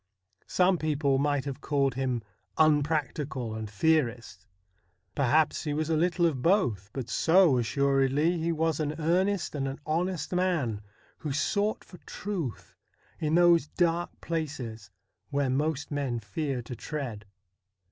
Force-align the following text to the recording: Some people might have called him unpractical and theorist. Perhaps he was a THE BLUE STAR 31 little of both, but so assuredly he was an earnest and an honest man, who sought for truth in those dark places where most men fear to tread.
Some 0.47 0.79
people 0.79 1.19
might 1.19 1.45
have 1.45 1.61
called 1.61 1.93
him 1.93 2.23
unpractical 2.57 3.53
and 3.53 3.69
theorist. 3.69 4.47
Perhaps 5.13 5.63
he 5.65 5.75
was 5.75 5.91
a 5.91 5.93
THE 5.93 5.97
BLUE 5.99 6.07
STAR 6.07 6.11
31 6.11 6.25
little 6.25 6.25
of 6.25 6.41
both, 6.41 6.89
but 6.91 7.07
so 7.07 7.57
assuredly 7.59 8.39
he 8.39 8.51
was 8.51 8.79
an 8.79 8.95
earnest 8.97 9.53
and 9.53 9.67
an 9.67 9.79
honest 9.85 10.33
man, 10.33 10.81
who 11.19 11.31
sought 11.31 11.83
for 11.83 11.99
truth 11.99 12.73
in 13.19 13.35
those 13.35 13.67
dark 13.67 14.09
places 14.21 14.89
where 15.29 15.51
most 15.51 15.91
men 15.91 16.17
fear 16.19 16.63
to 16.63 16.75
tread. 16.75 17.25